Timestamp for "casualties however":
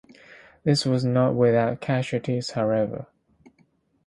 1.79-3.05